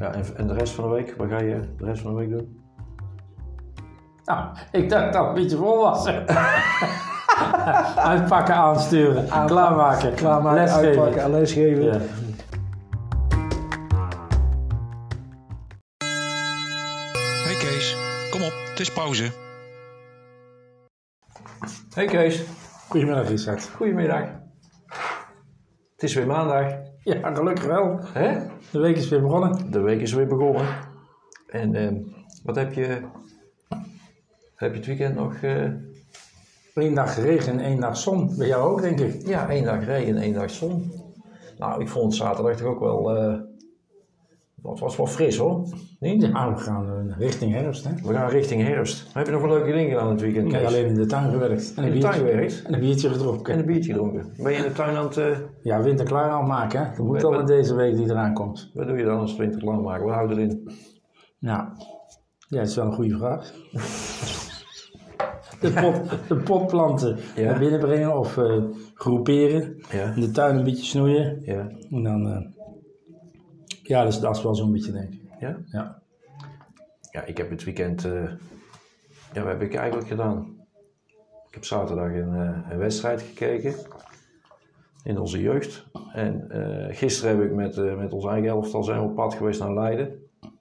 Ja, 0.00 0.12
en, 0.14 0.24
en 0.36 0.46
de 0.46 0.54
rest 0.54 0.72
van 0.74 0.84
de 0.88 0.94
week, 0.94 1.14
wat 1.16 1.28
ga 1.28 1.40
je 1.40 1.74
de 1.76 1.84
rest 1.84 2.02
van 2.02 2.10
de 2.14 2.18
week 2.18 2.30
doen? 2.30 2.60
Nou, 4.24 4.48
ik 4.72 4.88
dacht 4.88 5.12
dat 5.12 5.26
het 5.26 5.36
een 5.36 5.42
beetje 5.42 5.56
vol 5.56 5.76
was. 5.78 6.06
Uitpakken, 7.96 8.54
aansturen, 8.54 9.26
klaarmaken, 9.46 10.14
Klaarmaken, 10.14 10.58
lesgeven. 10.60 10.86
uitpakken 10.88 11.22
en 11.22 11.30
lesgeven. 11.30 11.82
Ja. 11.84 11.98
Hey 17.44 17.54
Kees, 17.58 17.96
kom 18.30 18.42
op, 18.42 18.52
het 18.70 18.80
is 18.80 18.92
pauze. 18.92 19.30
Hey 21.94 22.06
Kees, 22.06 22.42
Goedemiddag 22.88 23.28
Richard. 23.28 23.68
goedemiddag. 23.76 24.20
Het 25.94 26.02
is 26.02 26.14
weer 26.14 26.26
maandag. 26.26 26.72
Ja, 27.04 27.34
gelukkig 27.34 27.64
wel. 27.64 27.98
Hè? 28.02 28.46
De 28.72 28.78
week 28.80 28.96
is 28.96 29.08
weer 29.08 29.20
begonnen. 29.22 29.70
De 29.70 29.80
week 29.80 30.00
is 30.00 30.12
weer 30.12 30.26
begonnen. 30.26 30.66
En 31.46 31.74
ehm, 31.74 31.96
wat 32.44 32.56
heb 32.56 32.72
je, 32.72 33.00
heb 34.54 34.70
je 34.72 34.76
het 34.76 34.86
weekend 34.86 35.14
nog? 35.14 35.34
eh, 35.34 35.64
Eén 36.74 36.94
dag 36.94 37.16
regen 37.16 37.52
en 37.52 37.60
één 37.60 37.80
dag 37.80 37.96
zon. 37.96 38.36
Bij 38.36 38.46
jou 38.46 38.70
ook, 38.72 38.80
denk 38.82 39.00
ik. 39.00 39.26
ja, 39.26 39.48
één 39.48 39.64
dag 39.64 39.84
regen, 39.84 40.16
één 40.16 40.34
dag 40.34 40.50
zon. 40.50 40.92
Nou, 41.58 41.80
ik 41.80 41.88
vond 41.88 42.14
zaterdag 42.14 42.56
toch 42.56 42.66
ook 42.66 42.80
wel, 42.80 43.16
eh 43.16 43.40
het 44.62 44.80
was 44.80 44.96
wel 44.96 45.06
fris 45.06 45.36
hoor. 45.36 45.62
Niet? 46.00 46.22
Ja, 46.22 46.52
we 46.54 46.60
gaan 46.60 47.08
eh, 47.08 47.18
richting 47.18 47.52
herfst. 47.52 47.84
Hè? 47.84 47.90
We 48.08 48.14
gaan 48.14 48.28
richting 48.28 48.62
herfst. 48.62 49.14
Heb 49.14 49.26
je 49.26 49.32
nog 49.32 49.42
een 49.42 49.48
leuke 49.48 49.72
dingen 49.72 49.88
gedaan 49.90 50.10
het 50.10 50.20
weekend? 50.20 50.46
Ik 50.46 50.52
heb 50.52 50.60
Kees? 50.62 50.70
alleen 50.74 50.86
in 50.86 50.94
de 50.94 51.06
tuin 51.06 51.30
gewerkt. 51.30 51.72
En 51.76 51.82
In 51.84 51.88
een 51.88 51.94
de 51.94 52.00
tuin 52.00 52.14
gewerkt? 52.14 52.62
en 52.66 52.74
een 52.74 52.80
biertje 52.80 53.08
gedronken. 53.08 53.52
En 53.52 53.58
een 53.60 53.66
biertje 53.66 53.92
gedronken. 53.92 54.32
Ben 54.36 54.52
je 54.52 54.58
in 54.58 54.62
de 54.64 54.72
tuin 54.72 54.96
aan 54.96 55.04
het... 55.04 55.16
eh, 55.16 55.38
Ja, 55.62 55.82
winter 55.82 56.06
klaar 56.06 56.30
aan 56.30 56.46
maken. 56.46 56.80
Hè? 56.80 56.96
Dat 56.96 57.06
moet 57.06 57.24
al 57.24 57.30
met- 57.30 57.40
in 57.40 57.46
deze 57.46 57.74
week 57.74 57.96
die 57.96 58.10
eraan 58.10 58.34
komt. 58.34 58.70
wat 58.74 58.86
doe 58.88 58.96
je 58.96 59.04
dan 59.04 59.18
als 59.18 59.30
het 59.30 59.40
winter 59.40 59.64
lang 59.64 59.82
maken? 59.82 60.04
Wat 60.06 60.14
houdt 60.14 60.32
erin? 60.32 60.70
Nou, 61.38 61.62
ja, 62.48 62.58
dat 62.58 62.68
is 62.68 62.76
wel 62.76 62.84
een 62.86 62.92
goede 62.92 63.16
vraag. 63.18 63.52
De, 65.60 65.70
pot, 65.72 66.28
de 66.28 66.36
potplanten 66.36 67.18
Ja. 67.36 67.44
naar 67.50 67.58
binnen 67.58 67.80
brengen 67.80 68.18
of 68.18 68.36
eh, 68.38 68.62
groeperen. 68.94 69.76
Ja. 69.90 70.12
In 70.14 70.20
de 70.20 70.30
tuin 70.30 70.56
een 70.58 70.64
beetje 70.64 70.84
snoeien. 70.84 71.40
Ja. 71.42 71.68
En 71.90 72.02
dan, 72.02 72.54
ja, 73.90 74.04
dus 74.04 74.20
dat 74.20 74.36
is 74.36 74.42
wel 74.42 74.54
zo'n 74.54 74.72
beetje 74.72 74.92
denk 74.92 75.12
ik. 75.12 75.20
Ja? 75.40 75.56
Ja. 75.66 76.02
Ja, 77.10 77.24
ik 77.24 77.36
heb 77.36 77.50
het 77.50 77.64
weekend... 77.64 78.04
eh, 78.04 78.30
ja, 79.32 79.42
wat 79.42 79.52
heb 79.52 79.62
ik 79.62 79.74
eigenlijk 79.74 80.08
gedaan? 80.08 80.56
Ik 81.48 81.54
heb 81.54 81.64
zaterdag 81.64 82.12
een, 82.12 82.34
eh, 82.34 82.70
een 82.70 82.78
wedstrijd 82.78 83.22
gekeken. 83.22 83.74
In 85.04 85.18
onze 85.18 85.40
jeugd. 85.40 85.86
En 86.12 86.50
eh, 86.50 86.96
gisteren 86.96 87.36
heb 87.36 87.46
ik 87.46 87.54
met, 87.54 87.76
eh, 87.78 87.96
met 87.96 88.12
ons 88.12 88.24
eigen 88.26 88.48
elftal 88.48 88.82
zijn 88.82 89.00
we 89.00 89.08
op 89.08 89.14
pad 89.14 89.34
geweest 89.34 89.60
naar 89.60 89.74
Leiden. 89.74 90.12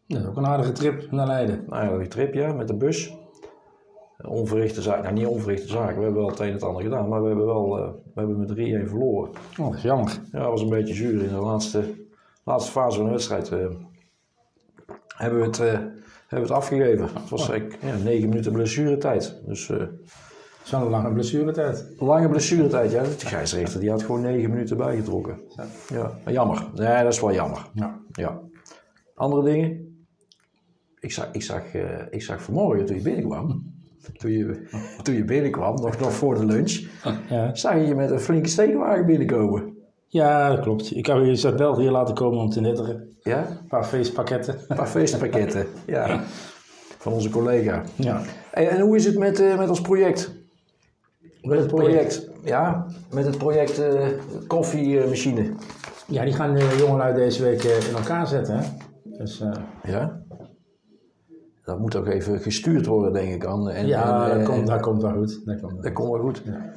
Dat 0.07 0.21
is 0.21 0.25
ook 0.25 0.37
een 0.37 0.45
aardige 0.47 0.71
trip 0.71 1.11
naar 1.11 1.27
Leiden. 1.27 1.63
Een 1.69 2.09
trip, 2.09 2.33
ja, 2.33 2.53
met 2.53 2.67
de 2.67 2.75
bus. 2.75 3.17
Onverrichte 4.27 4.81
zaak, 4.81 5.01
nou 5.03 5.13
niet 5.13 5.25
onverrichte 5.25 5.67
zaken, 5.67 5.97
we 5.97 6.03
hebben 6.03 6.21
wel 6.21 6.29
het 6.29 6.39
een 6.39 6.47
en 6.47 6.53
het 6.53 6.63
ander 6.63 6.83
gedaan, 6.83 7.07
maar 7.09 7.21
we 7.21 7.27
hebben 7.27 7.45
wel, 7.45 7.77
eh, 7.77 7.89
we 8.13 8.19
hebben 8.19 8.39
met 8.39 8.47
3-1 8.47 8.87
verloren. 8.87 9.29
Oh, 9.59 9.65
dat 9.65 9.75
is 9.75 9.81
jammer. 9.81 10.19
Ja, 10.31 10.39
dat 10.39 10.49
was 10.49 10.61
een 10.61 10.69
beetje 10.69 10.93
zuur. 10.93 11.23
In 11.23 11.29
de 11.29 11.41
laatste, 11.41 12.07
laatste 12.49 12.71
fase 12.71 12.95
van 12.97 13.05
de 13.05 13.11
wedstrijd 13.11 13.51
eh, 13.51 13.67
hebben, 15.07 15.39
we 15.39 15.45
het, 15.45 15.59
eh, 15.59 15.67
hebben 15.67 15.97
we 16.27 16.35
het 16.39 16.51
afgegeven. 16.51 17.09
Het 17.13 17.29
was 17.29 17.49
eigenlijk 17.49 17.81
ja, 17.83 17.95
9 18.03 18.29
minuten 18.29 18.51
blessuretijd. 18.51 19.41
Dus 19.45 19.69
eh, 19.69 19.83
Zo'n 20.63 20.89
lange 20.89 21.13
blessuretijd. 21.13 21.85
lange 21.97 22.29
blessuretijd, 22.29 22.91
ja. 22.91 23.03
De 23.03 23.13
scheidsrechter 23.17 23.79
die 23.79 23.89
had 23.89 24.03
gewoon 24.03 24.21
9 24.21 24.49
minuten 24.49 24.77
bijgetrokken. 24.77 25.39
Ja, 25.89 26.11
maar 26.23 26.33
jammer. 26.33 26.67
Nee, 26.75 27.03
dat 27.03 27.13
is 27.13 27.19
wel 27.19 27.33
jammer. 27.33 27.69
Ja. 27.73 27.99
Ja. 28.11 28.39
Andere 29.15 29.43
dingen? 29.43 29.87
Ik 30.99 31.11
zag, 31.11 31.29
ik, 31.31 31.41
zag, 31.43 31.63
ik 32.09 32.21
zag 32.21 32.41
vanmorgen 32.43 32.85
toen 32.85 32.95
je 32.95 33.01
binnenkwam, 33.01 33.73
toen 34.17 34.31
je, 34.31 34.67
toen 35.03 35.15
je 35.15 35.23
binnenkwam, 35.23 35.75
nog, 35.75 35.99
nog 35.99 36.13
voor 36.13 36.35
de 36.35 36.45
lunch, 36.45 36.71
Ja. 37.29 37.55
zag 37.55 37.73
je 37.73 37.79
je 37.87 37.95
met 37.95 38.11
een 38.11 38.19
flinke 38.19 38.49
steekwagen 38.49 39.05
binnenkomen. 39.05 39.68
Ja, 40.09 40.49
dat 40.49 40.59
klopt. 40.59 40.95
Ik 40.95 41.05
heb 41.05 41.17
je 41.17 41.23
eens 41.23 41.45
uit 41.45 41.55
België 41.55 41.89
laten 41.89 42.15
komen 42.15 42.39
om 42.39 42.49
te 42.49 42.61
netteren. 42.61 43.17
Ja? 43.21 43.47
Een 43.47 43.67
paar 43.67 43.83
feestpakketten. 43.85 44.55
Een 44.67 44.75
paar 44.75 44.87
feestpakketten. 44.87 45.67
Ja. 45.85 46.23
Van 46.97 47.13
onze 47.13 47.29
collega. 47.29 47.83
Ja. 47.95 48.21
En, 48.51 48.69
en 48.69 48.79
hoe 48.81 48.95
is 48.95 49.05
het 49.05 49.17
met, 49.17 49.39
eh, 49.39 49.57
met 49.57 49.69
ons 49.69 49.81
project? 49.81 50.31
Met 51.41 51.59
het 51.59 51.67
project? 51.67 52.19
project, 52.25 52.29
ja, 52.47 52.85
met 53.13 53.25
het 53.25 53.37
project 53.37 53.79
eh, 53.79 54.07
koffiemachine. 54.47 55.53
ja, 56.07 56.23
die 56.23 56.33
gaan 56.33 56.53
de 56.53 56.75
jongelui 56.77 57.13
deze 57.13 57.43
week 57.43 57.63
eh, 57.63 57.87
in 57.89 57.95
elkaar 57.95 58.27
zetten. 58.27 58.57
Hè? 58.57 58.65
Dus 59.17 59.41
eh, 59.41 59.51
Ja? 59.83 60.21
Dat 61.63 61.79
moet 61.79 61.95
ook 61.95 62.07
even 62.07 62.39
gestuurd 62.39 62.85
worden, 62.85 63.13
denk 63.13 63.33
ik 63.33 63.45
aan. 63.45 63.69
En, 63.69 63.87
ja, 63.87 64.23
en, 64.23 64.29
dat, 64.29 64.47
eh, 64.47 64.53
komt, 64.55 64.67
dat 64.67 64.81
komt 64.81 65.01
wel 65.01 65.13
goed. 65.13 65.45
Dat 65.45 65.59
komt 65.59 65.71
wel 65.71 65.81
Dat 65.81 65.85
goed. 65.85 65.93
komt 65.93 66.09
wel 66.11 66.21
goed. 66.21 66.41
Ja. 66.45 66.73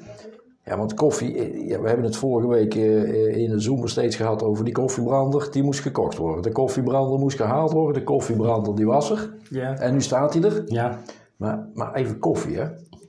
Ja, 0.64 0.76
want 0.76 0.94
koffie, 0.94 1.38
eh, 1.38 1.68
ja, 1.68 1.80
we 1.80 1.88
hebben 1.88 2.06
het 2.06 2.16
vorige 2.16 2.48
week 2.48 2.74
eh, 2.74 3.36
in 3.36 3.50
de 3.50 3.60
Zoom 3.60 3.86
steeds 3.86 4.16
gehad 4.16 4.42
over 4.42 4.64
die 4.64 4.72
koffiebrander. 4.72 5.48
Die 5.50 5.62
moest 5.62 5.80
gekocht 5.80 6.16
worden. 6.16 6.42
De 6.42 6.52
koffiebrander 6.52 7.18
moest 7.18 7.36
gehaald 7.36 7.72
worden. 7.72 7.94
De 7.94 8.02
koffiebrander 8.02 8.74
die 8.76 8.86
was 8.86 9.10
er. 9.10 9.34
Ja. 9.50 9.78
En 9.78 9.92
nu 9.92 10.00
staat 10.00 10.34
hij 10.34 10.42
er. 10.42 10.62
Ja. 10.66 10.98
Maar, 11.36 11.68
maar 11.74 11.94
even 11.94 12.18
koffie, 12.18 12.56
hè. 12.56 12.66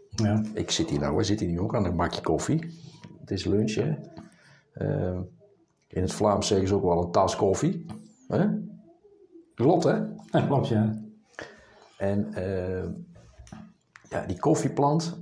ja. 0.10 0.42
Ik 0.54 0.72
zit 0.72 0.90
hier 0.90 1.00
nou, 1.00 1.16
waar 1.16 1.26
zit 1.26 1.40
hij 1.40 1.50
nu 1.50 1.60
ook 1.60 1.76
aan 1.76 1.86
een 1.86 1.96
bakje 1.96 2.22
koffie. 2.22 2.60
Het 3.20 3.32
is 3.32 3.46
lunch, 3.46 3.74
hè. 3.74 3.96
Ehm, 4.74 5.22
in 5.88 6.02
het 6.02 6.14
Vlaams 6.14 6.48
zeggen 6.48 6.68
ze 6.68 6.76
ook 6.76 6.84
wel 6.84 7.04
een 7.04 7.12
tas 7.12 7.36
koffie. 7.36 7.86
Hè? 8.28 8.46
Klopt, 9.56 9.84
hè? 9.84 9.96
Ja, 10.32 10.42
klopt, 10.42 10.68
ja. 10.68 11.02
En 11.98 12.34
ehm, 12.34 12.92
ja, 14.10 14.26
die 14.26 14.40
koffieplant, 14.40 15.18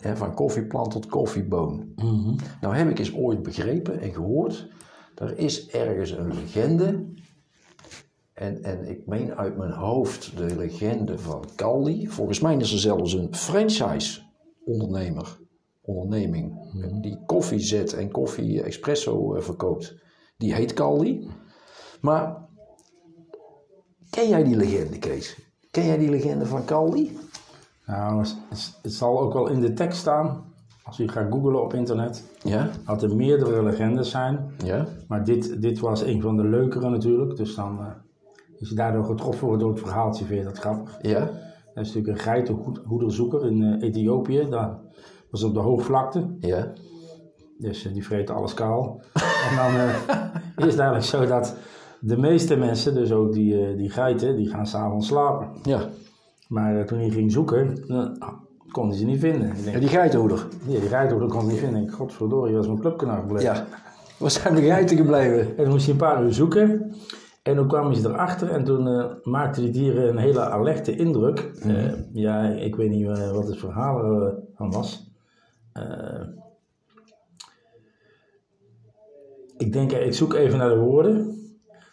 van 0.00 0.34
koffieplant 0.34 0.90
tot 0.90 1.06
koffieboon. 1.06 1.92
Nou 2.60 2.76
heb 2.76 2.88
ik 2.88 2.98
eens 2.98 3.14
ooit 3.14 3.42
begrepen 3.42 4.00
en 4.00 4.12
gehoord, 4.12 4.68
er 5.14 5.38
is 5.38 5.68
ergens 5.68 6.10
een 6.10 6.34
legende, 6.34 7.08
en, 8.40 8.62
en 8.62 8.88
ik 8.88 9.06
meen 9.06 9.34
uit 9.34 9.56
mijn 9.56 9.72
hoofd 9.72 10.36
de 10.36 10.56
legende 10.56 11.18
van 11.18 11.44
Caldi. 11.56 12.08
Volgens 12.08 12.40
mij 12.40 12.56
is 12.56 12.72
er 12.72 12.78
zelfs 12.78 13.12
een 13.12 13.34
franchise-ondernemer, 13.34 15.38
onderneming, 15.80 16.54
die 17.00 17.18
koffie 17.26 17.58
zet 17.58 17.92
en 17.92 18.10
koffie 18.10 18.62
espresso 18.62 19.34
eh, 19.34 19.42
verkoopt. 19.42 19.94
Die 20.36 20.54
heet 20.54 20.72
Caldi. 20.72 21.28
Maar 22.00 22.48
ken 24.10 24.28
jij 24.28 24.44
die 24.44 24.56
legende, 24.56 24.98
Kees? 24.98 25.38
Ken 25.70 25.86
jij 25.86 25.98
die 25.98 26.10
legende 26.10 26.46
van 26.46 26.64
Caldi? 26.64 27.18
Nou, 27.86 28.24
het, 28.48 28.78
zal 28.82 29.20
ook 29.20 29.32
wel 29.32 29.48
in 29.48 29.60
de 29.60 29.72
tekst 29.72 29.98
staan. 29.98 30.44
Als 30.82 30.96
je 30.96 31.08
gaat 31.08 31.32
googlen 31.32 31.62
op 31.62 31.74
internet. 31.74 32.24
Ja? 32.42 32.70
Dat 32.86 33.02
er 33.02 33.16
meerdere 33.16 33.62
legendes 33.62 34.10
zijn. 34.10 34.50
Ja? 34.64 34.86
Maar 35.08 35.24
dit, 35.24 35.62
dit 35.62 35.78
was 35.78 36.02
een 36.02 36.20
van 36.20 36.36
de 36.36 36.44
leukere 36.44 36.90
natuurlijk. 36.90 37.36
Dus 37.36 37.54
dan, 37.54 37.78
eh, 37.78 37.86
als 38.60 38.68
je 38.68 38.74
daardoor 38.74 39.04
getroffen 39.04 39.46
wordt 39.46 39.62
door 39.62 39.70
het 39.70 39.80
verhaaltje, 39.80 40.24
vind 40.24 40.38
je 40.38 40.44
dat 40.44 40.58
grappig. 40.58 40.98
Ja? 41.02 41.20
Dat 41.74 41.84
is 41.84 41.94
natuurlijk 41.94 42.08
een 42.08 42.24
geitenhoederzoeker 42.24 43.46
in 43.46 43.62
eh, 43.62 43.88
Ethiopië. 43.88 44.46
Dat 44.50 44.70
was 45.30 45.42
op 45.42 45.54
de 45.54 45.60
hoogvlakte. 45.60 46.26
Ja? 46.40 46.72
Dus 47.58 47.86
eh, 47.86 47.92
die 47.92 48.04
vreten 48.04 48.34
alles 48.34 48.54
kaal. 48.54 49.00
en 49.50 49.56
dan 49.56 49.74
is 50.66 50.72
het 50.72 50.78
eigenlijk 50.78 51.04
zo 51.04 51.26
dat 51.26 51.56
de 52.00 52.16
meeste 52.16 52.56
mensen, 52.56 52.94
dus 52.94 53.12
ook 53.12 53.32
die, 53.32 53.76
die 53.76 53.90
geiten, 53.90 54.36
die 54.36 54.48
gaan 54.48 54.66
s'avonds 54.66 55.06
slapen. 55.06 55.48
Ja. 55.62 55.88
Maar 56.50 56.78
eh, 56.78 56.84
toen 56.84 56.98
hij 56.98 57.10
ging 57.10 57.32
zoeken, 57.32 57.84
ah, 58.18 58.32
kon 58.70 58.88
hij 58.88 58.96
ze 58.96 59.04
niet 59.04 59.20
vinden. 59.20 59.48
Ik 59.48 59.62
denk, 59.62 59.74
Ja, 59.74 59.80
die 59.80 59.88
geitenhoeder. 59.88 60.46
ja, 60.66 60.80
die 60.80 60.88
geitenhoeder 60.88 61.28
kon 61.28 61.44
hij 61.44 61.50
niet 61.52 61.60
vinden. 61.62 61.80
Ik 61.80 61.86
denk, 61.86 61.98
godverdorie, 61.98 62.56
was 62.56 62.66
mijn 62.66 62.80
clubkanaal 62.80 63.20
gebleven. 63.20 63.54
Ja. 63.54 63.66
Waar 64.18 64.30
zijn 64.30 64.54
de 64.54 64.62
geiten 64.62 64.96
gebleven? 64.96 65.40
En 65.56 65.56
toen 65.64 65.68
moest 65.68 65.84
hij 65.84 65.92
een 65.94 66.00
paar 66.00 66.22
uur 66.22 66.32
zoeken. 66.32 66.94
En 67.42 67.56
toen 67.56 67.68
kwamen 67.68 67.96
ze 67.96 68.08
erachter 68.08 68.50
en 68.50 68.64
toen 68.64 68.88
eh, 68.88 69.04
maakten 69.22 69.62
die 69.62 69.70
dieren 69.72 70.08
een 70.08 70.16
hele 70.18 70.40
alerte 70.40 70.96
indruk. 70.96 71.38
Eh, 71.62 71.92
ja, 72.12 72.42
ik 72.42 72.76
weet 72.76 72.90
niet 72.90 73.06
eh, 73.08 73.30
wat 73.30 73.46
het 73.48 73.58
verhaal 73.58 74.22
eh, 74.22 74.32
van 74.54 74.70
was. 74.70 75.12
Eh, 75.72 76.26
ik 79.56 79.72
denk, 79.72 79.92
eh, 79.92 80.06
ik 80.06 80.14
zoek 80.14 80.34
even 80.34 80.58
naar 80.58 80.68
de 80.68 80.78
woorden. 80.78 81.39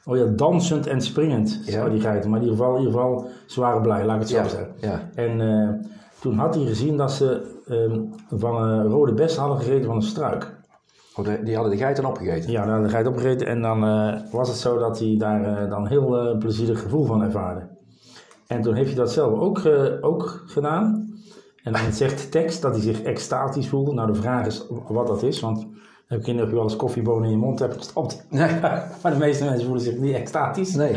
Oh 0.07 0.17
ja, 0.17 0.25
dansend 0.25 0.87
en 0.87 1.01
springend, 1.01 1.61
Ja. 1.65 1.71
zou 1.71 1.89
die 1.89 2.01
geiten. 2.01 2.29
Maar 2.29 2.39
in 2.41 2.45
ieder 2.45 2.59
geval, 2.59 2.75
in 2.77 2.83
ieder 2.85 2.99
geval, 2.99 3.27
ze 3.45 3.59
waren 3.59 3.81
blij, 3.81 4.05
laat 4.05 4.15
ik 4.15 4.21
het 4.21 4.29
zo 4.29 4.35
Ja. 4.37 4.47
zeggen. 4.47 4.69
Ja. 4.79 5.09
En 5.15 5.41
eh, 5.41 5.89
toen 6.19 6.37
had 6.37 6.55
hij 6.55 6.65
gezien 6.65 6.97
dat 6.97 7.11
ze 7.11 7.55
ehm, 7.67 7.99
van 8.39 8.61
een 8.61 8.87
rode 8.87 9.13
bes 9.13 9.35
hadden 9.37 9.57
gegeten 9.57 9.85
van 9.85 9.95
een 9.95 10.01
struik. 10.01 10.55
Oh, 11.15 11.25
de- 11.25 11.41
die 11.43 11.53
hadden 11.55 11.71
de 11.73 11.77
geiten 11.79 12.05
opgegeten. 12.05 12.51
Ja, 12.51 12.65
daar 12.65 12.75
had 12.75 12.83
de 12.83 12.89
geit 12.89 13.07
opgegeten 13.07 13.47
en 13.47 13.61
dan 13.61 13.83
eh, 13.83 14.13
was 14.31 14.47
het 14.47 14.57
zo 14.57 14.77
dat 14.77 14.99
hij 14.99 15.15
daar 15.17 15.43
eh, 15.63 15.69
dan 15.69 15.87
heel 15.87 16.17
eh, 16.17 16.37
plezierig 16.37 16.81
gevoel 16.81 17.05
van 17.05 17.21
ervaarde. 17.23 17.61
En 18.47 18.61
toen 18.61 18.73
heeft 18.73 18.87
hij 18.87 18.97
dat 18.97 19.11
zelf 19.11 19.39
ook, 19.39 19.59
eh, 19.59 19.83
ook 20.01 20.43
gedaan. 20.45 21.05
En 21.63 21.73
dan 21.73 21.91
zegt 21.91 22.21
de 22.21 22.29
tekst 22.29 22.61
dat 22.61 22.71
hij 22.71 22.81
zich 22.81 23.01
extatisch 23.01 23.69
voelde. 23.69 23.93
Nou, 23.93 24.11
de 24.11 24.19
vraag 24.21 24.45
is 24.45 24.65
wat 24.87 25.07
dat 25.07 25.23
is, 25.23 25.39
want 25.39 25.67
Ik 26.09 26.25
weet 26.25 26.35
niet 26.35 26.43
of 26.43 26.49
je 26.49 26.55
wel 26.55 26.63
eens 26.63 26.75
koffiebonen 26.75 27.23
in 27.23 27.29
je 27.29 27.37
mond 27.37 27.59
hebt 27.59 27.93
maar 29.01 29.11
de 29.11 29.17
meeste 29.17 29.43
mensen 29.43 29.65
voelen 29.65 29.83
zich 29.83 29.97
niet 29.97 30.15
extatisch. 30.15 30.75
Nee. 30.75 30.93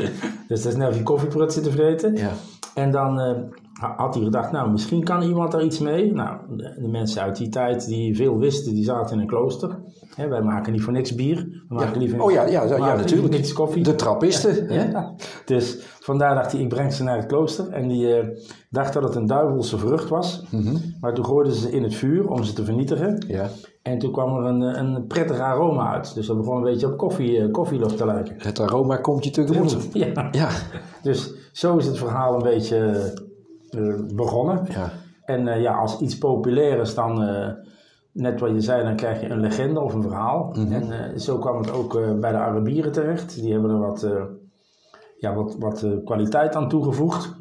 Dus 0.49 0.63
dat 0.63 0.73
is 0.73 0.79
net 0.79 0.89
of 0.89 0.97
je 0.97 1.03
koffieprut 1.03 1.53
zit 1.53 1.63
te 1.63 1.71
vreten. 1.71 2.17
Ja. 2.17 2.31
En 2.75 2.91
dan 2.91 3.21
eh, 3.21 3.37
had 3.81 4.15
hij 4.15 4.25
gedacht, 4.25 4.53
nou, 4.53 4.71
misschien 4.71 5.05
kan 5.05 5.23
iemand 5.23 5.53
daar 5.53 5.63
iets 5.63 5.79
mee. 5.79 6.13
Nou, 6.13 6.37
de, 6.57 6.77
de 6.81 6.89
mensen 6.89 7.23
uit 7.23 7.37
die 7.37 7.49
tijd 7.49 7.87
die 7.87 8.17
veel 8.17 8.39
wisten, 8.39 8.75
die 8.75 8.85
zaten 8.85 9.15
in 9.15 9.21
een 9.21 9.27
klooster. 9.27 9.79
Hè, 10.15 10.29
wij 10.29 10.43
maken 10.43 10.73
niet 10.73 10.83
voor 10.83 10.93
niks 10.93 11.15
bier. 11.15 11.65
We 11.69 11.75
maken 11.75 11.99
liever 11.99 12.23
Oh 12.23 12.33
ja, 12.33 12.47
ja, 12.47 12.65
ja, 12.65 12.95
natuurlijk. 12.95 13.33
niks 13.33 13.53
koffie. 13.53 13.83
De 13.83 13.95
trappisten. 13.95 14.73
Ja. 14.73 15.15
Dus 15.45 15.79
vandaar 16.01 16.35
dacht 16.35 16.53
hij, 16.53 16.61
ik 16.61 16.69
breng 16.69 16.93
ze 16.93 17.03
naar 17.03 17.17
het 17.17 17.27
klooster. 17.27 17.69
En 17.69 17.89
die 17.89 18.17
eh, 18.17 18.29
dacht 18.71 18.93
dat 18.93 19.03
het 19.03 19.15
een 19.15 19.27
duivelse 19.27 19.79
vrucht 19.79 20.09
was. 20.09 20.45
Maar 21.01 21.15
toen 21.15 21.25
gooiden 21.25 21.53
ze 21.53 21.71
in 21.73 21.83
het 21.83 21.95
vuur 21.95 22.29
om 22.29 22.45
ze 22.45 22.53
te 22.53 22.65
vernietigen. 22.65 23.25
Ja. 23.29 23.49
En 23.83 23.99
toen 23.99 24.13
kwam 24.13 24.37
er 24.37 24.45
een, 24.45 24.61
een 24.61 25.07
prettig 25.07 25.39
aroma 25.39 25.93
uit. 25.93 26.15
Dus 26.15 26.27
dat 26.27 26.37
begon 26.37 26.57
een 26.57 26.63
beetje 26.63 26.87
op 26.87 26.97
koffie, 26.97 27.51
koffielucht 27.51 27.97
te 27.97 28.07
lijken. 28.07 28.35
Het 28.39 28.61
aroma 28.61 28.97
komt 28.97 29.25
je 29.25 29.31
tegemoet. 29.31 29.89
Ja. 29.93 30.29
Ja. 30.31 30.49
Dus 31.03 31.33
zo 31.53 31.77
is 31.77 31.87
het 31.87 31.99
verhaal 31.99 32.35
een 32.35 32.43
beetje 32.43 32.77
eh, 32.77 33.29
begonnen. 34.15 34.67
Ja. 34.71 34.91
En 35.25 35.49
eh, 35.49 35.61
ja, 35.61 35.75
als 35.75 35.99
iets 36.01 36.19
populair 36.19 36.81
is, 36.81 36.95
dan, 36.95 37.23
eh, 37.23 37.49
net 38.13 38.41
wat 38.41 38.51
je 38.51 38.61
zei, 38.61 38.83
dan 38.85 38.97
krijg 38.97 39.21
je 39.21 39.29
een 39.31 39.41
legende 39.41 39.81
of 39.81 39.95
een 39.95 40.03
verhaal. 40.03 40.55
En 40.71 40.93
eh, 40.93 41.19
zo 41.19 41.39
kwam 41.39 41.59
het 41.59 41.73
ook 41.73 41.95
eh, 41.97 42.13
bij 42.15 42.31
de 42.33 42.39
Arabieren 42.39 42.93
terecht. 42.93 43.41
Die 43.41 43.53
hebben 43.53 43.71
er 43.71 43.79
wat, 43.79 44.03
eh, 44.03 44.23
ja, 45.19 45.35
wat, 45.35 45.57
wat 45.59 45.83
eh, 45.83 45.91
kwaliteit 46.05 46.55
aan 46.55 46.69
toegevoegd. 46.69 47.39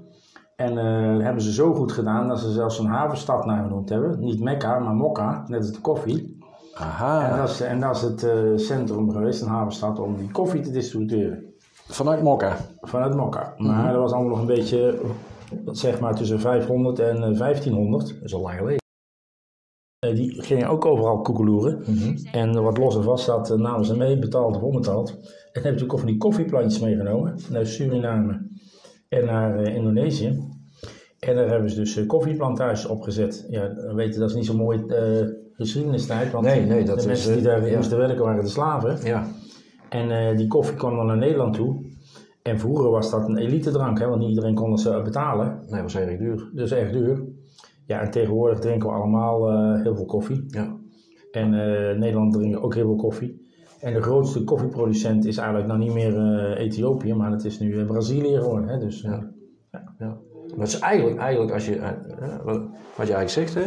En 0.56 0.78
eh, 0.78 1.14
dat 1.14 1.22
hebben 1.22 1.44
ze 1.44 1.54
zo 1.54 1.74
goed 1.74 1.92
gedaan 1.92 2.28
dat 2.28 2.40
ze 2.40 2.52
zelfs 2.52 2.80
een 2.80 2.86
havenstad 2.86 3.46
naar 3.46 3.64
genoemd 3.64 3.90
hebben. 3.90 4.20
Niet 4.20 4.42
Mekka, 4.44 4.80
maar 4.80 4.96
Mokka, 4.96 5.44
net 5.48 5.60
als 5.60 5.72
de 5.72 5.82
koffie. 5.82 6.38
En 6.76 6.86
Aha. 6.86 7.38
dat 7.38 7.50
is, 7.50 7.62
en 7.62 7.80
dat 7.80 7.96
is 7.96 8.02
het 8.02 8.24
eh, 8.24 8.38
centrum 8.56 9.12
geweest, 9.12 9.42
een 9.42 9.48
havenstad, 9.48 10.00
om 10.00 10.18
die 10.18 10.32
koffie 10.32 10.62
te 10.62 10.72
distribueren. 10.72 11.44
Vanuit 11.88 12.24
Mokka. 12.24 12.56
Vanuit 12.82 13.16
Mokka. 13.16 13.54
Maar 13.58 13.92
dat 13.92 14.02
was 14.02 14.12
allemaal 14.12 14.30
nog 14.30 14.40
een 14.40 14.46
beetje, 14.46 15.00
zeg 15.66 16.00
maar, 16.00 16.16
tussen 16.16 16.40
500 16.40 17.00
en 17.00 17.16
eh, 17.16 17.38
1500. 17.38 18.08
Dat 18.08 18.24
is 18.24 18.34
al 18.34 18.42
lang 18.42 18.58
geleden. 18.58 18.78
Eh, 20.00 20.16
die 20.16 20.42
gingen 20.42 20.68
ook 20.68 20.86
overal 20.86 21.22
koekeloeren. 21.22 21.84
En 22.32 22.64
wat 22.64 22.78
los 22.78 22.96
en 22.96 23.04
vast 23.04 23.26
zat, 23.26 23.52
eh, 23.52 23.58
namen 23.58 23.86
ze 23.86 23.98
mee, 23.98 24.20
betaald 24.20 24.56
of 24.56 24.62
onbetaald. 24.62 25.10
En 25.52 25.62
hebben 25.62 25.88
toen 25.88 26.00
van 26.00 26.08
die 26.08 26.18
koffieplantjes 26.18 26.82
meegenomen 26.82 27.40
naar 27.50 27.66
Suriname 27.66 28.48
en 29.10 29.26
naar 29.26 29.60
eh, 29.60 29.76
Indonesië. 29.76 30.58
En 31.20 31.36
daar 31.36 31.50
hebben 31.50 31.70
ze 31.70 31.76
dus 31.76 31.96
eh, 31.98 32.08
koffieplantages 32.08 32.86
opgezet. 32.86 33.46
Ja, 33.50 33.74
we 33.74 33.94
weten 33.94 34.20
dat 34.20 34.30
is 34.30 34.36
niet 34.36 34.46
zo'n 34.46 34.56
mooie 34.56 34.86
eh 34.86 35.48
geschiedenistijd, 35.54 36.32
want 36.32 36.46
Nee, 36.46 36.66
nee, 36.66 36.84
dat 36.84 36.96
de 36.96 37.02
is, 37.02 37.08
mensen 37.08 37.32
die 37.32 37.42
eh, 37.42 37.46
daar 37.48 37.70
ja. 37.70 37.76
moesten 37.76 37.98
werken 37.98 38.24
waren 38.24 38.44
de 38.44 38.50
slaven. 38.50 38.98
Ja. 39.04 39.28
En 39.90 40.12
eh, 40.12 40.38
die 40.38 40.48
koffie 40.48 40.76
kwam 40.76 40.96
dan 40.96 41.06
naar 41.06 41.18
Nederland 41.18 41.54
toe. 41.54 41.86
En 42.50 42.60
vroeger 42.60 42.90
was 42.90 43.12
dat 43.12 43.28
een 43.28 43.38
elite 43.38 43.72
drank, 43.72 44.00
hè, 44.00 44.08
want 44.08 44.20
niet 44.20 44.30
iedereen 44.30 44.54
kon 44.56 44.72
het 44.72 44.80
zo 44.80 45.02
betalen. 45.02 45.60
Nee, 45.68 45.82
was 45.82 45.96
erg 45.96 46.18
duur. 46.18 46.50
Dus 46.54 46.72
echt 46.72 46.94
duur. 46.94 47.24
Ja, 47.86 48.00
en 48.02 48.12
tegenwoordig 48.12 48.60
drinken 48.60 48.90
we 48.90 48.96
allemaal 48.96 49.50
eh, 49.50 49.82
heel 49.82 49.96
veel 49.96 50.06
koffie. 50.06 50.46
Ja. 50.48 50.78
En 51.32 51.54
eh, 51.54 51.98
Nederland 51.98 52.34
drinkt 52.34 52.58
ook 52.58 52.76
heel 52.76 52.86
veel 52.86 52.96
koffie. 52.96 53.48
En 53.80 53.94
de 53.94 54.02
grootste 54.02 54.44
koffieproducent 54.44 55.26
is 55.26 55.38
eigenlijk 55.38 55.68
nou 55.68 55.80
niet 55.80 55.94
meer 55.94 56.18
eh, 56.18 56.66
Ethiopië, 56.66 57.14
maar 57.14 57.32
het 57.32 57.44
is 57.44 57.60
nu 57.60 57.86
Brazilië 57.86 58.38
geworden. 58.38 58.70
Hè? 58.70 58.78
Dus, 58.78 59.04
eh, 59.04 59.22
Ja. 60.00 60.18
Maar 60.50 60.68
het 60.68 60.68
is 60.68 60.80
eigenlijk, 60.80 61.18
eigenlijk 61.18 61.54
als 61.54 61.66
je, 61.66 61.80
wat 62.44 62.62
wat 62.96 63.08
je 63.08 63.14
eigenlijk 63.14 63.30
zegt, 63.30 63.54
hè, 63.54 63.64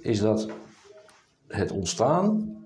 is 0.00 0.20
dat 0.20 0.48
het 1.46 1.72
ontstaan 1.72 2.56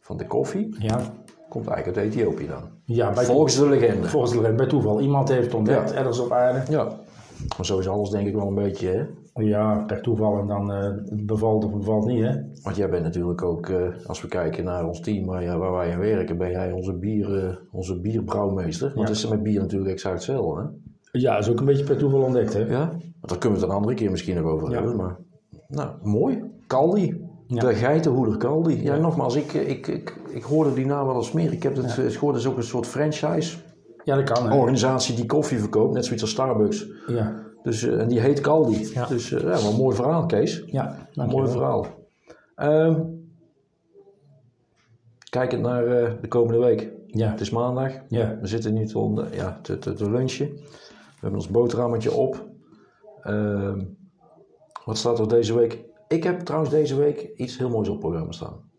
van 0.00 0.16
de 0.16 0.26
koffie 0.26 0.76
ja, 0.78 1.12
komt 1.48 1.66
eigenlijk 1.66 1.98
uit 1.98 2.06
Ethiopië 2.06 2.46
dan. 2.46 2.62
ja 2.84 3.14
Volgens 3.14 3.56
de 3.56 3.68
legende. 3.68 4.08
volgens 4.08 4.32
de 4.32 4.52
bij 4.52 4.66
toeval. 4.66 5.00
Iemand 5.00 5.28
heeft 5.28 5.54
ontdekt 5.54 5.90
Ja. 5.90 5.96
ergens 5.96 6.18
op 6.18 6.32
aarde. 6.32 6.72
Ja. 6.72 6.84
Maar 7.56 7.66
zo 7.66 7.78
is 7.78 7.88
alles 7.88 8.10
denk 8.10 8.26
ik 8.26 8.34
wel 8.34 8.46
een 8.46 8.54
beetje, 8.54 8.88
hè. 8.88 9.04
Ja, 9.42 9.84
per 9.86 10.02
toeval 10.02 10.38
en 10.38 10.46
dan 10.46 10.72
eh, 10.72 10.82
het 10.82 11.26
bevalt 11.26 11.64
of 11.64 11.72
bevalt 11.72 12.06
niet. 12.06 12.22
Hè? 12.22 12.32
Want 12.62 12.76
jij 12.76 12.88
bent 12.88 13.02
natuurlijk 13.02 13.42
ook, 13.42 13.68
eh, 13.68 13.76
als 14.06 14.22
we 14.22 14.28
kijken 14.28 14.64
naar 14.64 14.86
ons 14.86 15.00
team 15.00 15.26
waar, 15.26 15.58
waar 15.58 15.72
wij 15.72 15.92
aan 15.92 15.98
werken, 15.98 16.36
ben 16.38 16.50
jij 16.50 16.72
onze, 16.72 16.92
bier, 16.94 17.44
eh, 17.44 17.54
onze 17.72 18.00
bierbrouwmeester. 18.00 18.86
Want 18.94 19.08
Ja. 19.08 19.14
het 19.14 19.24
is 19.24 19.28
met 19.28 19.42
bier 19.42 19.60
natuurlijk 19.60 19.90
exact 19.90 20.14
hetzelfde, 20.14 20.60
hè. 20.62 20.66
Ja, 21.12 21.38
is 21.38 21.50
ook 21.50 21.58
een 21.58 21.64
beetje 21.66 21.84
per 21.84 21.96
toeval 21.96 22.20
ontdekt. 22.22 22.52
Hè? 22.52 22.60
Ja, 22.60 22.86
want 22.88 23.28
daar 23.28 23.38
kunnen 23.38 23.58
we 23.58 23.64
het 23.64 23.72
een 23.72 23.76
andere 23.78 23.94
keer 23.94 24.10
misschien 24.10 24.36
nog 24.36 24.44
over 24.52 24.70
Ja. 24.70 24.74
hebben. 24.76 24.96
Maar, 24.96 25.16
nou, 25.68 25.90
mooi. 26.02 26.42
Caldi. 26.66 27.20
Ja. 27.50 27.60
De 27.60 27.74
geitenhoeder 27.74 28.36
Caldi. 28.36 28.82
Ja, 28.82 28.96
nogmaals, 28.96 29.34
ik, 29.34 29.52
ik, 29.52 29.86
ik, 29.86 30.16
ik 30.28 30.42
hoorde 30.42 30.74
die 30.74 30.86
naam 30.86 31.06
wel 31.06 31.16
eens 31.16 31.32
meer. 31.32 31.52
Ik 31.52 31.62
heb 31.62 31.76
het 31.76 31.94
ja. 31.94 32.08
gehoord, 32.10 32.34
het 32.34 32.44
is 32.44 32.50
ook 32.50 32.56
een 32.56 32.62
soort 32.62 32.86
franchise. 32.86 33.56
Ja, 34.04 34.16
dat 34.16 34.30
kan. 34.32 34.50
Hè? 34.50 34.56
Organisatie 34.56 35.14
die 35.14 35.26
koffie 35.26 35.58
verkoopt, 35.58 35.94
net 35.94 36.04
zoiets 36.04 36.22
als 36.22 36.30
Starbucks. 36.32 36.86
Ja, 37.06 37.42
Dus, 37.62 37.82
eh, 37.82 38.00
en 38.00 38.08
die 38.08 38.20
heet 38.20 38.40
Caldi. 38.40 38.90
Ja. 38.94 39.06
Dus 39.06 39.32
eh, 39.32 39.40
ja, 39.40 39.46
wel 39.46 39.70
een 39.70 39.76
mooi 39.76 39.96
verhaal, 39.96 40.26
Kees. 40.26 40.62
ja 40.66 41.08
Een 41.14 41.28
mooi 41.28 41.50
verhaal. 41.50 41.86
Ehm 42.54 43.00
kijkend 45.30 45.62
naar 45.62 45.86
eh, 45.86 46.12
de 46.20 46.28
komende 46.28 46.58
week. 46.58 46.90
Ja, 47.06 47.30
Het 47.30 47.40
is 47.40 47.50
maandag. 47.50 47.92
ja. 48.08 48.38
We 48.40 48.46
zitten 48.46 48.74
nu 48.74 48.86
te, 48.86 48.98
onder- 48.98 49.34
ja, 49.34 49.58
te, 49.62 49.78
te, 49.78 49.92
te 49.92 50.10
lunchen. 50.10 50.46
We 50.46 51.20
hebben 51.20 51.38
ons 51.40 51.48
boterhammetje 51.48 52.12
op. 52.12 52.46
Ehm, 53.22 53.80
wat 54.84 54.98
staat 54.98 55.18
er 55.18 55.28
deze 55.28 55.54
week? 55.54 55.84
Ik 56.08 56.22
heb 56.22 56.40
trouwens 56.40 56.72
deze 56.72 56.96
week 56.96 57.30
iets 57.36 57.58
heel 57.58 57.68
moois 57.68 57.88
op 57.88 57.94
het 57.94 58.02
programma 58.02 58.32
staan. 58.32 58.70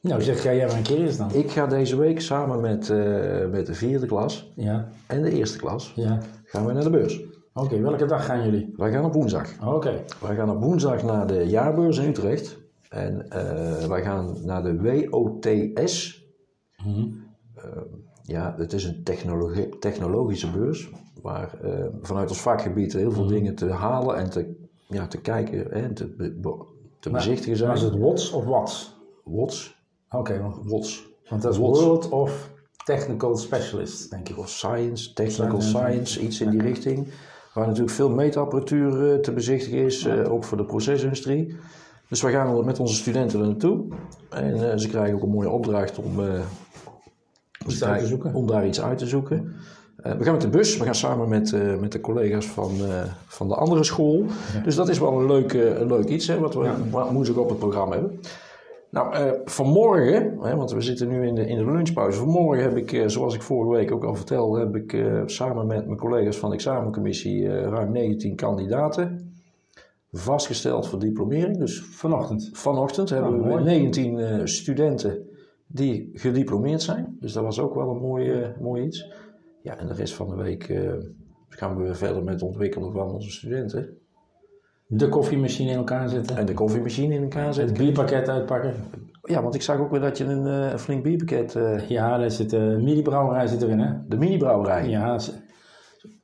Nou, 0.00 0.22
zeg 0.22 0.42
jij 0.42 0.56
jij 0.56 0.66
maar 0.66 0.76
een 0.76 0.82
keer 0.82 1.00
eens 1.00 1.16
dan. 1.16 1.32
Ik 1.32 1.50
ga 1.50 1.66
deze 1.66 1.96
week 1.96 2.20
samen 2.20 2.60
met, 2.60 2.90
eh, 2.90 3.46
met 3.50 3.66
de 3.66 3.74
vierde 3.74 4.06
klas 4.06 4.52
Ja, 4.56 4.88
en 5.06 5.22
de 5.22 5.30
eerste 5.30 5.58
klas 5.58 5.92
ja. 5.96 6.18
gaan 6.44 6.66
we 6.66 6.72
naar 6.72 6.82
de 6.82 6.90
beurs. 6.90 7.22
Oké, 7.52 7.80
welke 7.80 8.06
dag 8.06 8.24
gaan 8.24 8.44
jullie? 8.44 8.74
Wij 8.76 8.92
gaan 8.92 9.04
op 9.04 9.12
woensdag. 9.12 9.66
Oké. 9.66 10.04
Wij 10.20 10.34
gaan 10.34 10.50
op 10.50 10.62
woensdag 10.62 11.02
naar 11.02 11.26
de 11.26 11.46
jaarbeurs 11.46 11.98
in 11.98 12.08
Utrecht. 12.08 12.62
En 12.88 13.30
eh, 13.30 13.86
wij 13.86 14.02
gaan 14.02 14.36
naar 14.44 14.62
de 14.62 15.08
WOTS. 15.10 16.24
Mhm. 16.84 17.06
Eh, 17.54 17.64
ja, 18.22 18.54
het 18.56 18.72
is 18.72 18.84
een 18.84 19.02
technologie, 19.04 19.78
technologische 19.78 20.50
beurs. 20.50 20.90
Waar 21.22 21.60
eh, 21.62 21.86
vanuit 22.00 22.28
ons 22.28 22.40
vakgebied 22.40 22.92
heel 22.92 23.12
veel 23.12 23.26
dingen 23.26 23.54
te 23.54 23.70
halen 23.70 24.16
en 24.16 24.30
te, 24.30 24.63
ja, 24.86 25.06
te 25.06 25.20
kijken 25.20 25.72
en 25.72 25.94
te, 25.94 26.06
be- 26.06 26.56
te 27.00 27.10
bezichtigen 27.10 27.56
zijn. 27.56 27.68
Maar 27.68 27.78
is 27.78 27.82
het 27.84 27.96
WOTS 27.98 28.32
of 28.32 28.44
WATS? 28.44 28.96
WOTS. 29.24 29.82
Oké, 30.10 30.40
want- 30.40 30.56
WOTS. 30.66 31.06
want 31.28 31.42
dat 31.42 31.52
is 31.52 31.58
WOTS. 31.58 31.80
World 31.80 32.08
of 32.08 32.50
Technical 32.84 33.36
Specialist, 33.36 34.10
denk 34.10 34.28
ik. 34.28 34.38
Of 34.38 34.48
science, 34.48 35.12
technical 35.12 35.60
Science, 35.60 35.78
science, 35.88 36.20
iets 36.20 36.40
in 36.40 36.50
die 36.50 36.62
richting. 36.62 37.08
Waar 37.54 37.66
natuurlijk 37.66 37.94
veel 37.94 38.10
meetapparatuur 38.10 39.12
eh, 39.12 39.18
te 39.18 39.32
bezichtigen 39.32 39.78
is, 39.78 40.04
eh, 40.04 40.32
ook 40.32 40.44
voor 40.44 40.56
de 40.56 40.64
procesindustrie. 40.64 41.56
Dus 42.08 42.22
wij 42.22 42.32
gaan 42.32 42.64
met 42.64 42.80
onze 42.80 42.94
studenten 42.94 43.40
er 43.40 43.46
naartoe. 43.46 43.84
En 44.30 44.70
eh, 44.70 44.78
ze 44.78 44.88
krijgen 44.88 45.14
ook 45.14 45.22
een 45.22 45.28
mooie 45.30 45.50
opdracht 45.50 45.98
om, 45.98 46.20
krijgen- 47.78 48.08
om 48.34 48.46
daar 48.46 48.66
iets 48.66 48.80
uit 48.80 48.98
te 48.98 49.06
zoeken. 49.06 49.54
Eh, 50.04 50.12
we 50.12 50.24
gaan 50.24 50.32
met 50.32 50.42
de 50.42 50.48
bus, 50.48 50.76
we 50.76 50.84
gaan 50.84 50.94
samen 50.94 51.28
met, 51.28 51.52
eh, 51.52 51.76
met 51.76 51.92
de 51.92 52.00
collega's 52.00 52.46
van, 52.46 52.70
eh, 52.70 53.02
van 53.26 53.48
de 53.48 53.54
andere 53.54 53.84
school. 53.84 54.24
Dus 54.64 54.74
dat 54.74 54.88
is 54.88 54.98
wel 54.98 55.20
een 55.20 55.26
leuk, 55.26 55.52
een 55.52 55.86
leuk 55.86 56.08
iets, 56.08 56.26
hè, 56.26 56.38
wat 56.38 56.54
we 56.54 56.70
woensdag 57.12 57.36
op 57.36 57.48
het 57.48 57.58
programma 57.58 57.94
hebben. 57.94 58.20
Nou, 58.90 59.34
vanmorgen, 59.44 60.38
hè, 60.40 60.56
want 60.56 60.72
we 60.72 60.80
zitten 60.80 61.08
nu 61.08 61.26
in 61.26 61.34
de, 61.34 61.46
in 61.46 61.58
de 61.58 61.64
lunchpauze. 61.64 62.18
Vanmorgen 62.18 62.62
heb 62.62 62.76
ik, 62.76 63.02
zoals 63.06 63.34
ik 63.34 63.42
vorige 63.42 63.70
week 63.70 63.92
ook 63.92 64.04
al 64.04 64.14
vertelde, 64.14 64.58
heb 64.58 64.76
ik 64.76 65.04
samen 65.26 65.66
met 65.66 65.86
mijn 65.86 65.98
collega's 65.98 66.36
van 66.36 66.48
de 66.48 66.54
examencommissie 66.54 67.48
ruim 67.48 67.92
19 67.92 68.34
kandidaten 68.34 69.34
vastgesteld 70.16 70.88
voor 70.88 70.98
diplomering. 70.98 71.58
Dus 71.58 71.82
Vanochtend. 71.82 72.50
vanochtend 72.52 73.10
hebben 73.10 73.40
we 73.40 73.46
mooi. 73.46 73.64
19 73.64 74.18
eh, 74.18 74.40
studenten 74.44 75.28
die 75.66 76.10
gediplomeerd 76.12 76.82
zijn. 76.82 77.16
Dus 77.20 77.32
dat 77.32 77.42
was 77.42 77.60
ook 77.60 77.74
wel 77.74 77.90
een 77.90 78.00
mooi, 78.00 78.52
mooi 78.60 78.84
iets. 78.84 79.12
Ja, 79.64 79.76
en 79.76 79.86
de 79.86 79.94
rest 79.94 80.14
van 80.14 80.28
de 80.28 80.36
week 80.36 80.68
eh, 80.68 80.92
gaan 81.48 81.76
we 81.76 81.82
weer 81.82 81.96
verder 81.96 82.22
met 82.24 82.34
het 82.34 82.42
ontwikkelen 82.42 82.92
van 82.92 83.10
onze 83.10 83.30
studenten. 83.30 83.88
De 84.86 85.08
koffiemachine 85.08 85.70
in 85.70 85.76
elkaar 85.76 86.08
zetten. 86.08 86.36
En 86.36 86.46
de 86.46 86.54
koffiemachine 86.54 87.14
in 87.14 87.22
elkaar 87.22 87.44
Het 87.46 87.54
zetten. 87.54 87.76
bierpakket 87.76 88.28
uitpakken. 88.28 88.74
Ja, 89.22 89.42
want 89.42 89.54
ik 89.54 89.62
zag 89.62 89.78
ook 89.78 89.90
weer 89.90 90.00
dat 90.00 90.18
je 90.18 90.24
een, 90.24 90.46
eh, 90.46 90.72
een 90.72 90.78
flink 90.78 91.02
bierpakket... 91.02 91.54
eh, 91.56 91.88
Ja, 91.88 92.18
daar 92.18 92.30
zit 92.30 92.52
een 92.52 92.84
mini-brouwerij 92.84 93.46
zit 93.46 93.62
erin, 93.62 93.78
hè? 93.78 93.92
de 94.08 94.16
mini-brouwerij. 94.16 94.88
Ja, 94.88 95.18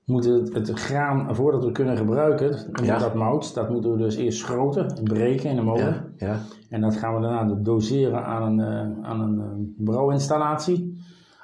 moeten 0.05 0.33
het, 0.33 0.53
het 0.69 0.71
graan, 0.79 1.35
voordat 1.35 1.61
we 1.61 1.67
het 1.67 1.75
kunnen 1.77 1.97
gebruiken, 1.97 2.57
Ja. 2.83 2.99
dat 2.99 3.15
mout, 3.15 3.55
dat 3.55 3.71
moeten 3.71 3.93
we 3.93 3.99
dus 3.99 4.17
eerst 4.17 4.39
schroten, 4.39 5.03
breken 5.05 5.51
in 5.51 5.57
de 5.57 5.63
molen. 5.63 6.13
Ja, 6.17 6.27
ja. 6.27 6.39
En 6.69 6.81
dat 6.81 6.97
gaan 6.97 7.15
we 7.15 7.21
daarna 7.21 7.55
doseren 7.55 8.25
aan 8.25 8.59
een, 8.59 9.05
aan 9.05 9.21
een 9.21 9.75
brouwinstallatie, 9.79 10.99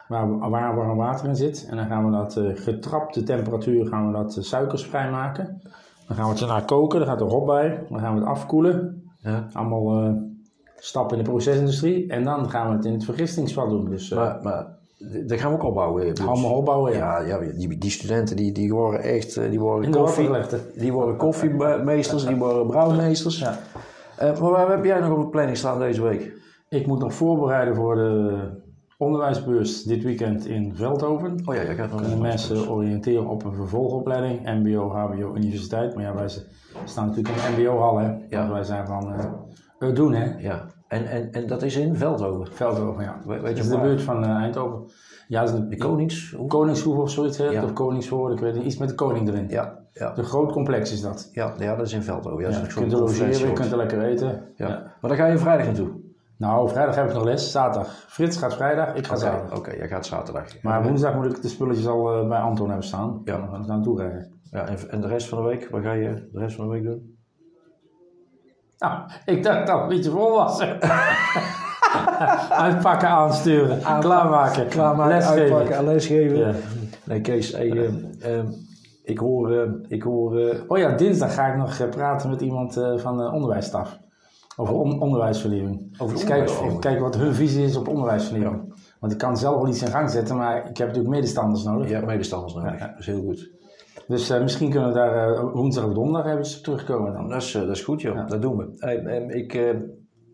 waar, 0.08 0.50
waar 0.50 0.74
warm 0.76 0.96
water 0.96 1.28
in 1.28 1.36
zit. 1.36 1.66
En 1.70 1.76
dan 1.76 1.86
gaan 1.86 2.04
we 2.04 2.10
dat 2.16 2.36
eh, 2.36 2.44
getrapte 2.54 3.22
temperatuur, 3.22 3.86
gaan 3.86 4.06
we 4.06 4.12
dat 4.12 4.36
eh, 4.36 4.42
suikers 4.42 4.86
vrijmaken. 4.86 5.60
Dan 6.06 6.16
gaan 6.16 6.24
we 6.24 6.30
het 6.30 6.38
daarna 6.40 6.60
koken, 6.60 6.98
daar 6.98 7.08
gaat 7.08 7.20
er 7.20 7.26
hop 7.26 7.46
bij. 7.46 7.84
Dan 7.88 7.98
gaan 8.00 8.14
we 8.14 8.20
het 8.20 8.28
afkoelen. 8.28 9.02
ja. 9.18 9.48
Allemaal 9.52 10.02
eh, 10.02 10.12
stap 10.76 11.12
in 11.12 11.18
de 11.18 11.24
procesindustrie. 11.24 12.08
En 12.08 12.24
dan 12.24 12.50
gaan 12.50 12.68
we 12.68 12.76
het 12.76 12.84
in 12.84 12.92
het 12.92 13.04
vergistingsvat 13.04 13.70
doen. 13.70 13.90
Dus 13.90 14.10
Maar, 14.10 14.38
maar 14.42 14.66
dat 15.26 15.40
gaan 15.40 15.50
we 15.50 15.56
ook 15.56 15.64
opbouwen. 15.64 16.14
Dus- 16.14 16.26
allemaal 16.26 16.54
opbouwen. 16.54 16.92
Ja. 16.92 17.20
Ja, 17.20 17.38
ja 17.40 17.52
die, 17.52 17.78
die 17.78 17.90
studenten 17.90 18.36
die, 18.36 18.52
die 18.52 18.72
worden 18.72 19.00
echt 19.00 19.50
die 19.50 19.60
worden 19.60 19.90
koffie, 19.90 20.30
die 20.76 20.92
worden 20.92 21.16
koffiemeesters, 21.16 22.26
die 22.26 22.36
worden 22.36 22.66
brouwmeesters. 22.66 23.38
Ja. 23.38 23.58
Maar 24.18 24.50
waar 24.50 24.70
heb 24.70 24.84
jij 24.84 25.00
nog 25.00 25.10
op 25.10 25.20
de 25.20 25.28
planning 25.28 25.56
staan 25.56 25.78
deze 25.78 26.02
week? 26.02 26.32
Ik 26.68 26.86
moet 26.86 26.98
nog 26.98 27.14
voorbereiden 27.14 27.74
voor 27.74 27.94
de 27.94 28.64
onderwijsbeurs 28.96 29.82
dit 29.82 30.02
weekend 30.02 30.46
in 30.46 30.74
Veldhoven. 30.76 31.42
Oh 31.44 31.54
ja, 31.54 31.62
jij 31.62 31.74
gaat 31.74 31.94
Kunnen 31.94 32.20
mensen 32.20 32.68
oriënteren 32.70 33.26
op 33.26 33.44
een 33.44 33.54
vervolgopleiding, 33.54 34.40
MBO, 34.44 34.88
HBO, 34.90 35.34
universiteit. 35.34 35.94
Maar 35.94 36.04
ja, 36.04 36.14
wij 36.14 36.28
staan 36.84 37.06
natuurlijk 37.06 37.34
in 37.36 37.54
de 37.54 37.62
MBO-hal, 37.62 37.98
hè. 37.98 38.08
Ja. 38.28 38.38
Want 38.38 38.50
wij 38.52 38.62
zijn 38.64 38.86
van 38.86 39.12
eh 39.12 39.24
het 39.78 39.96
doen, 39.96 40.12
hè. 40.14 40.38
Ja, 40.38 40.66
en, 40.88 41.06
en, 41.06 41.32
en 41.32 41.46
dat 41.46 41.62
is 41.62 41.76
in 41.76 41.96
Veldhoven. 41.96 42.52
Veldhoven, 42.52 43.04
ja. 43.04 43.18
We- 43.24 43.32
weet 43.32 43.42
dat 43.42 43.56
je 43.56 43.62
is 43.62 43.68
de 43.68 43.78
buurt 43.80 44.02
van 44.02 44.24
eh, 44.24 44.30
Eindhoven. 44.30 44.90
Ja, 45.28 45.40
dat 45.44 45.54
is 45.54 45.60
De 45.60 45.68
de 45.68 45.76
Konings... 45.76 46.32
hoe? 46.36 46.46
Koningshoeve 46.48 47.00
of 47.00 47.10
zoiets, 47.10 47.38
hè. 47.38 47.44
Ja. 47.48 47.64
Of 47.64 47.72
Koningsvoorde, 47.72 48.34
ik 48.34 48.40
weet 48.40 48.54
niet. 48.54 48.64
Iets 48.64 48.76
met 48.76 48.88
de 48.88 48.94
koning 48.94 49.28
erin. 49.28 49.48
Ja, 49.48 49.78
ja, 49.92 50.12
Een 50.18 50.24
groot 50.24 50.52
complex 50.52 50.92
is 50.92 51.00
dat. 51.02 51.28
ja, 51.32 51.54
ja, 51.58 51.76
dat 51.76 51.86
is 51.86 51.92
in 51.92 52.02
Veldhoven. 52.02 52.40
Ja, 52.44 52.48
Ja, 52.50 52.60
je 52.60 52.66
kunt 52.74 52.92
er 52.92 52.98
logeren, 52.98 53.38
je 53.38 53.52
kunt 53.52 53.70
er 53.70 53.76
lekker 53.76 54.02
eten. 54.02 54.42
Ja. 54.56 54.68
Ja. 54.68 54.92
Maar 55.00 55.10
dan 55.10 55.16
ga 55.16 55.26
je 55.26 55.38
vrijdag 55.38 55.66
naartoe? 55.66 55.88
Nou, 56.38 56.68
vrijdag 56.68 56.94
heb 56.94 57.06
ik 57.08 57.14
nog 57.14 57.24
les, 57.24 57.50
zaterdag. 57.50 58.04
Frits 58.08 58.36
gaat 58.36 58.54
vrijdag, 58.54 58.94
ik 58.94 59.06
ga 59.06 59.16
zaterdag. 59.16 59.58
oké, 59.58 59.70
jij 59.72 59.88
gaat 59.88 60.06
zaterdag. 60.06 60.62
Maar 60.62 60.82
woensdag 60.82 61.14
moet 61.14 61.24
ik 61.36 61.42
de 61.42 61.48
spulletjes 61.48 61.86
al 61.86 62.12
eh, 62.22 62.28
bij 62.28 62.38
Anton 62.38 62.66
hebben 62.68 62.86
staan. 62.86 63.20
Ja. 63.24 63.36
Dan 63.36 63.48
gaan 63.48 63.60
we 63.62 63.66
naartoe 63.66 63.98
rijden. 64.00 64.32
Ja, 64.50 64.66
en, 64.68 64.90
en 64.90 65.00
de 65.00 65.06
rest 65.06 65.28
van 65.28 65.42
de 65.42 65.48
week, 65.48 65.68
wat 65.70 65.82
ga 65.82 65.92
je 65.92 66.28
de 66.32 66.38
rest 66.38 66.56
van 66.56 66.64
de 66.66 66.70
week 66.72 66.82
doen? 66.82 67.16
Nou, 68.78 69.00
ik 69.24 69.42
dacht 69.42 69.66
dat 69.66 69.74
het 69.74 69.82
een 69.82 69.96
beetje 69.96 70.10
vol 70.10 70.30
was. 70.30 70.60
Uitpakken, 72.50 73.08
aansturen, 73.08 73.80
klaarmaken, 74.00 74.68
Klaarmaken, 74.68 75.12
lesgeven. 75.14 75.56
uitpakken, 75.56 75.84
lesgeven. 75.84 76.38
Ja. 76.38 76.52
Nee, 77.04 77.20
Kees, 77.20 77.52
hey, 77.52 77.70
eh, 77.70 78.38
eh, 78.38 78.44
ik 79.04 79.18
hoor, 79.18 79.52
eh, 79.52 79.70
ik 79.88 80.02
hoor 80.02 80.38
eh, 80.38 80.60
Oh 80.68 80.78
ja, 80.78 80.90
dinsdag 80.96 81.34
ga 81.34 81.46
ik 81.46 81.56
nog 81.56 81.78
eh, 81.78 81.88
praten 81.88 82.30
met 82.30 82.40
iemand 82.40 82.74
van 82.96 83.16
de 83.16 83.30
onderwijsstaf. 83.30 83.98
Over 84.56 84.74
on- 84.74 85.00
onderwijsvernieuwing. 85.00 85.94
Over 85.98 86.24
kijken, 86.24 86.78
kijken 86.78 87.02
wat 87.02 87.16
hun 87.16 87.34
visie 87.34 87.64
is 87.64 87.76
op 87.76 87.88
onderwijsvernieuwing. 87.88 88.74
Want 89.00 89.12
ik 89.12 89.18
kan 89.18 89.36
zelf 89.36 89.56
wel 89.56 89.68
iets 89.68 89.82
in 89.82 89.88
gang 89.88 90.10
zetten, 90.10 90.36
maar 90.36 90.56
ik 90.56 90.76
heb 90.76 90.86
natuurlijk 90.86 91.14
medestanders 91.14 91.64
nodig. 91.64 91.88
je 91.88 91.94
hebt 91.94 92.06
medestanders 92.06 92.54
nodig. 92.54 92.70
Ja, 92.70 92.78
ja. 92.78 92.86
Dat 92.90 92.98
is 92.98 93.06
heel 93.06 93.22
goed. 93.22 93.50
Dus 94.08 94.30
eh, 94.30 94.40
misschien 94.42 94.70
kunnen 94.70 94.88
we 94.88 94.94
daar 94.94 95.34
eh, 95.34 95.52
woensdag 95.52 95.84
of 95.84 95.92
donderdag 95.92 96.32
even 96.38 96.62
terugkomen 96.62 97.12
dan. 97.12 97.28
Dat 97.28 97.42
is, 97.42 97.54
eh, 97.54 97.60
dat 97.60 97.76
is 97.76 97.82
goed, 97.82 98.00
joh. 98.00 98.28
Dat 98.28 98.42
doen 98.42 98.56
we. 98.56 98.72
Hey, 98.76 99.26
ik, 99.26 99.54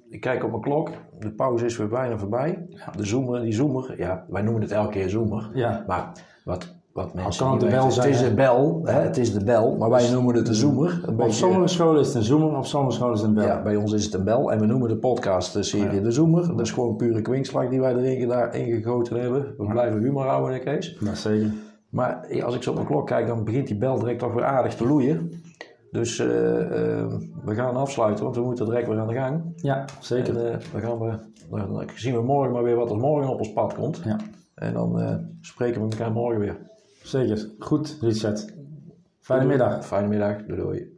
ik 0.09 0.21
kijk 0.21 0.45
op 0.45 0.50
mijn 0.50 0.62
klok. 0.62 0.91
De 1.19 1.31
pauze 1.31 1.64
is 1.64 1.76
weer 1.76 1.88
bijna 1.88 2.19
voorbij. 2.19 2.67
De 2.97 3.05
zoomer, 3.05 3.41
die 3.41 3.52
zoomer. 3.52 3.95
Ja, 3.99 4.25
wij 4.29 4.43
noemen 4.43 4.62
het 4.62 4.71
elke 4.71 4.91
keer 4.91 5.09
zoomer. 5.09 5.50
Ja. 5.55 5.85
Maar 5.87 6.12
wat, 6.45 6.75
wat 6.93 7.15
mensen 7.15 7.45
kan 7.45 7.53
het 7.53 7.61
de 7.61 7.67
weten, 7.67 7.93
zijn, 7.93 8.07
Het 8.07 8.17
is 8.21 8.29
de 8.29 8.35
bel. 8.35 8.81
Hè? 8.85 9.01
Het 9.01 9.17
is 9.17 9.33
de 9.33 9.45
bel. 9.45 9.77
Maar 9.77 9.91
wij 9.91 10.11
noemen 10.11 10.35
het 10.35 10.47
de 10.47 10.55
zoomer. 10.55 11.01
Een 11.07 11.21
Op 11.21 11.31
sommige 11.31 11.67
scholen 11.67 12.01
is 12.01 12.07
het 12.07 12.17
een 12.17 12.23
zoomer, 12.23 12.57
op 12.57 12.67
sommige 12.67 12.97
scholen 12.97 13.15
is 13.15 13.21
het 13.21 13.29
een 13.29 13.35
bel. 13.35 13.47
Ja, 13.47 13.63
bij 13.63 13.77
ons 13.77 13.93
is 13.93 14.05
het 14.05 14.15
een 14.15 14.25
bel 14.25 14.53
en 14.53 14.61
we 14.61 14.67
noemen 14.67 14.89
de 14.89 14.97
podcast-serie 14.97 16.01
de 16.01 16.11
Zoomer. 16.11 16.47
Dat 16.47 16.61
is 16.61 16.71
gewoon 16.71 16.97
pure 16.97 17.23
kwinkslag 17.23 17.69
die 17.69 17.81
wij 17.81 17.95
erin 17.95 18.53
ingegoten 18.53 19.21
hebben. 19.21 19.55
We 19.59 19.67
blijven 19.67 20.01
humor 20.01 20.25
houden, 20.27 20.53
hè, 20.53 20.59
Kees. 20.59 20.97
Dat 21.01 21.17
zeker. 21.17 21.53
Maar 21.89 22.43
als 22.45 22.55
ik 22.55 22.63
zo 22.63 22.71
op 22.71 22.77
mijn 22.77 22.89
klok 22.89 23.07
kijk, 23.07 23.27
dan 23.27 23.45
begint 23.45 23.67
die 23.67 23.77
bel 23.77 23.99
direct 23.99 24.19
toch 24.19 24.33
weer 24.35 24.45
aardig 24.45 24.75
te 24.75 24.87
loeien. 24.87 25.31
Dus 25.91 26.19
eh, 26.19 26.99
eh, 26.99 27.07
we 27.45 27.55
gaan 27.55 27.77
afsluiten, 27.77 28.25
want 28.25 28.37
we 28.37 28.43
moeten 28.43 28.65
direct 28.67 28.89
weer 28.89 28.99
aan 28.99 29.07
de 29.07 29.15
gang. 29.15 29.43
Ja, 29.57 29.85
zeker. 30.01 30.37
En 30.37 30.53
eh, 30.53 30.59
dan, 30.73 30.81
gaan 30.81 30.99
we, 30.99 31.19
dan 31.51 31.73
dan 31.73 31.85
zien 31.95 32.15
we 32.15 32.23
morgen 32.23 32.53
maar 32.53 32.63
weer 32.63 32.77
wat 32.77 32.91
er 32.91 32.97
morgen 32.97 33.33
op 33.33 33.39
ons 33.39 33.53
pad 33.53 33.75
komt. 33.75 34.01
Ja, 34.05 34.17
En 34.55 34.73
dan 34.73 35.01
eh, 35.01 35.15
spreken 35.41 35.83
we 35.83 35.97
elkaar 35.97 36.13
morgen 36.13 36.41
weer. 36.41 36.57
Zeker. 37.04 37.50
Goed, 37.59 37.97
Richard. 38.00 38.47
Fijne 39.21 39.44
middag. 39.44 39.85
Fijne 39.87 40.09
middag. 40.09 40.47
Doei 40.47 40.61
doei. 40.61 40.92